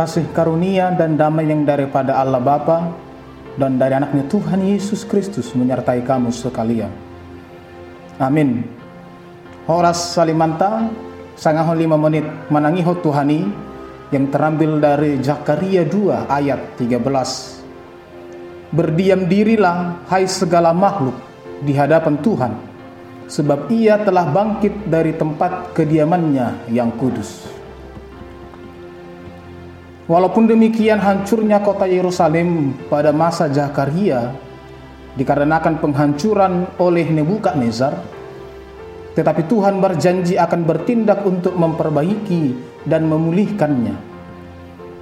[0.00, 2.88] kasih karunia dan damai yang daripada Allah Bapa
[3.60, 6.88] dan dari anaknya Tuhan Yesus Kristus menyertai kamu sekalian.
[8.16, 8.64] Amin.
[9.68, 10.88] Horas Salimanta,
[11.36, 13.44] sangat lima menit menangiho Tuhani
[14.08, 18.72] yang terambil dari Zakaria 2 ayat 13.
[18.72, 21.20] Berdiam dirilah hai segala makhluk
[21.60, 22.56] di hadapan Tuhan,
[23.28, 27.59] sebab ia telah bangkit dari tempat kediamannya yang kudus.
[30.08, 34.32] Walaupun demikian hancurnya kota Yerusalem pada masa Zakaria
[35.18, 37.98] dikarenakan penghancuran oleh Nebukadnezar,
[39.14, 42.54] tetapi Tuhan berjanji akan bertindak untuk memperbaiki
[42.86, 43.96] dan memulihkannya.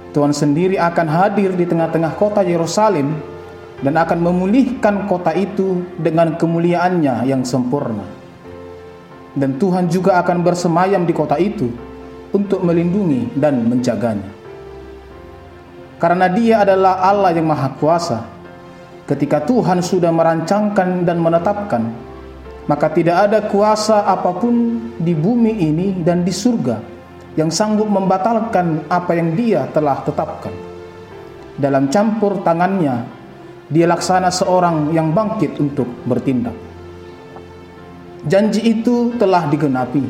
[0.09, 3.13] Tuhan sendiri akan hadir di tengah-tengah kota Yerusalem
[3.85, 8.03] dan akan memulihkan kota itu dengan kemuliaannya yang sempurna.
[9.37, 11.69] Dan Tuhan juga akan bersemayam di kota itu
[12.33, 14.38] untuk melindungi dan menjaganya.
[15.99, 18.23] Karena dia adalah Allah yang maha kuasa.
[19.03, 21.83] Ketika Tuhan sudah merancangkan dan menetapkan,
[22.71, 26.79] maka tidak ada kuasa apa pun di bumi ini dan di surga
[27.35, 30.53] yang sanggup membatalkan apa yang dia telah tetapkan.
[31.59, 33.03] Dalam campur tangannya,
[33.67, 36.55] dia laksana seorang yang bangkit untuk bertindak.
[38.23, 40.05] Janji itu telah digenapi.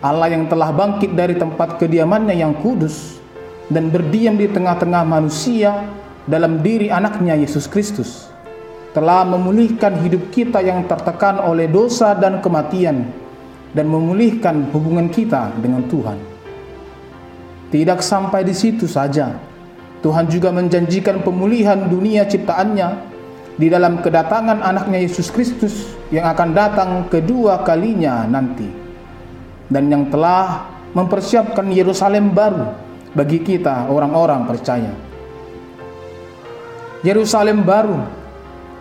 [0.00, 3.19] Allah yang telah bangkit dari tempat kediamannya yang kudus
[3.70, 5.86] dan berdiam di tengah-tengah manusia
[6.26, 8.28] dalam diri anaknya Yesus Kristus
[8.90, 13.06] telah memulihkan hidup kita yang tertekan oleh dosa dan kematian
[13.70, 16.18] dan memulihkan hubungan kita dengan Tuhan.
[17.70, 19.30] Tidak sampai di situ saja,
[20.02, 22.88] Tuhan juga menjanjikan pemulihan dunia ciptaannya
[23.54, 28.66] di dalam kedatangan anaknya Yesus Kristus yang akan datang kedua kalinya nanti
[29.70, 30.66] dan yang telah
[30.98, 34.92] mempersiapkan Yerusalem baru bagi kita orang-orang percaya.
[37.00, 37.96] Yerusalem baru,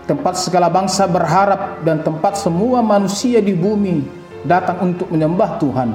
[0.03, 4.03] tempat segala bangsa berharap dan tempat semua manusia di bumi
[4.43, 5.89] datang untuk menyembah Tuhan.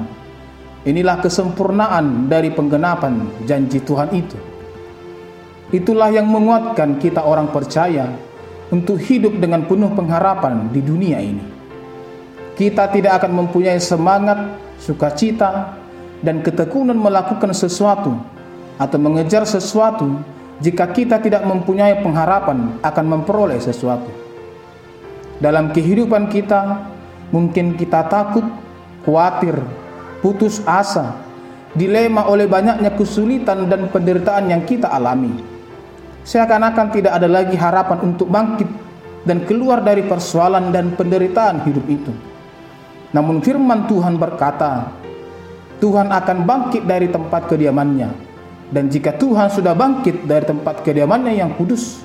[0.85, 4.37] Inilah kesempurnaan dari penggenapan janji Tuhan itu.
[5.73, 8.05] Itulah yang menguatkan kita orang percaya
[8.69, 11.45] untuk hidup dengan penuh pengharapan di dunia ini.
[12.55, 15.75] Kita tidak akan mempunyai semangat, sukacita,
[16.23, 18.15] dan ketekunan melakukan sesuatu
[18.75, 20.19] atau mengejar sesuatu
[20.63, 24.07] jika kita tidak mempunyai pengharapan akan memperoleh sesuatu.
[25.35, 26.87] Dalam kehidupan kita,
[27.35, 28.47] mungkin kita takut,
[29.03, 29.59] khawatir,
[30.23, 31.19] putus asa,
[31.75, 35.35] dilema oleh banyaknya kesulitan dan penderitaan yang kita alami.
[36.25, 38.65] Seakan-akan tidak ada lagi harapan untuk bangkit
[39.27, 42.13] dan keluar dari persoalan dan penderitaan hidup itu.
[43.11, 44.89] Namun firman Tuhan berkata,
[45.79, 48.09] Tuhan akan bangkit dari tempat kediamannya.
[48.71, 52.01] Dan jika Tuhan sudah bangkit dari tempat kediamannya yang kudus,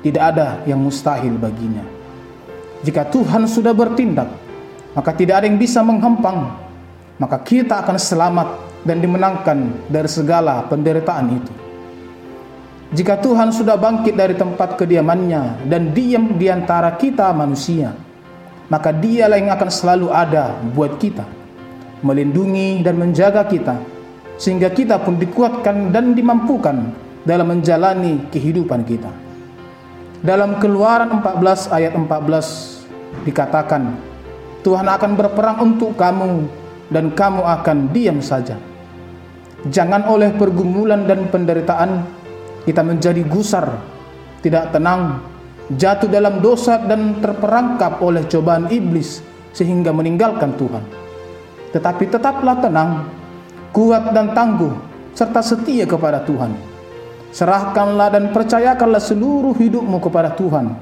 [0.00, 1.84] tidak ada yang mustahil baginya.
[2.80, 4.32] Jika Tuhan sudah bertindak,
[4.96, 6.56] maka tidak ada yang bisa menghempang.
[7.20, 8.48] Maka kita akan selamat
[8.82, 9.58] dan dimenangkan
[9.92, 11.52] dari segala penderitaan itu.
[12.90, 17.94] Jika Tuhan sudah bangkit dari tempat kediamannya dan diam di antara kita manusia,
[18.66, 21.39] maka dialah yang akan selalu ada buat kita
[22.00, 23.76] melindungi dan menjaga kita
[24.40, 26.96] sehingga kita pun dikuatkan dan dimampukan
[27.28, 29.12] dalam menjalani kehidupan kita.
[30.24, 34.00] Dalam Keluaran 14 ayat 14 dikatakan,
[34.64, 36.48] Tuhan akan berperang untuk kamu
[36.88, 38.56] dan kamu akan diam saja.
[39.68, 42.08] Jangan oleh pergumulan dan penderitaan
[42.64, 43.76] kita menjadi gusar,
[44.40, 45.20] tidak tenang,
[45.76, 49.20] jatuh dalam dosa dan terperangkap oleh cobaan iblis
[49.52, 51.09] sehingga meninggalkan Tuhan
[51.70, 53.06] tetapi tetaplah tenang,
[53.70, 54.74] kuat dan tangguh,
[55.14, 56.50] serta setia kepada Tuhan.
[57.30, 60.74] Serahkanlah dan percayakanlah seluruh hidupmu kepada Tuhan.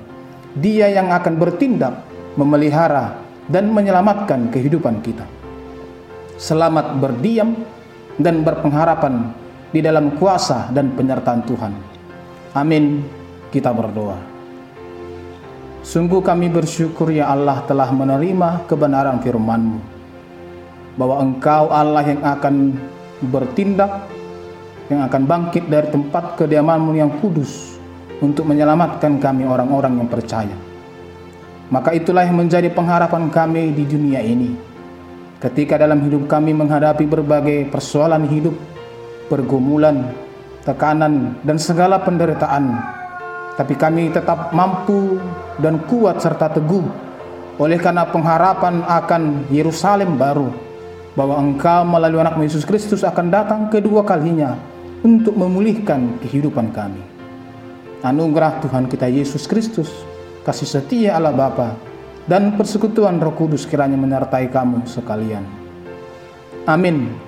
[0.57, 1.93] Dia yang akan bertindak,
[2.41, 3.21] memelihara,
[3.53, 5.29] dan menyelamatkan kehidupan kita.
[6.41, 7.53] Selamat berdiam
[8.17, 9.29] dan berpengharapan
[9.69, 11.73] di dalam kuasa dan penyertaan Tuhan.
[12.57, 13.05] Amin.
[13.53, 14.17] Kita berdoa.
[15.85, 19.98] Sungguh kami bersyukur ya Allah telah menerima kebenaran firman-Mu
[20.99, 22.75] bahwa Engkau Allah yang akan
[23.31, 24.11] bertindak,
[24.91, 27.79] yang akan bangkit dari tempat kediamanmu yang kudus
[28.19, 30.59] untuk menyelamatkan kami orang-orang yang percaya.
[31.71, 34.59] Maka itulah yang menjadi pengharapan kami di dunia ini.
[35.39, 38.59] Ketika dalam hidup kami menghadapi berbagai persoalan hidup,
[39.31, 40.11] pergumulan,
[40.67, 42.75] tekanan, dan segala penderitaan,
[43.55, 45.23] tapi kami tetap mampu
[45.63, 46.83] dan kuat serta teguh
[47.59, 50.68] oleh karena pengharapan akan Yerusalem baru
[51.19, 54.55] bahwa engkau melalui anak Yesus Kristus akan datang kedua kalinya
[55.03, 57.03] untuk memulihkan kehidupan kami.
[58.07, 59.91] Anugerah Tuhan kita Yesus Kristus,
[60.47, 61.75] kasih setia Allah Bapa,
[62.31, 65.43] dan persekutuan Roh Kudus kiranya menyertai kamu sekalian.
[66.71, 67.28] Amin.